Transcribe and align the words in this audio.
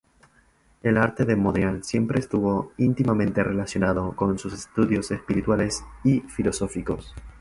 El 0.81 0.97
arte 0.97 1.25
de 1.25 1.35
Mondrian 1.35 1.83
siempre 1.83 2.17
estuvo 2.19 2.71
íntimamente 2.77 3.43
relacionado 3.43 4.15
con 4.15 4.39
sus 4.39 4.51
estudios 4.53 5.11
espirituales 5.11 5.83
y 6.03 6.21
filosóficos. 6.21 7.13